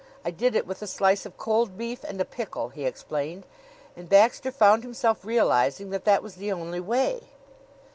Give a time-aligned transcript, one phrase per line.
[0.25, 3.45] "I did it with a slice of cold beef and a pickle," he explained;
[3.95, 7.27] and Baxter found himself realizing that that was the only way.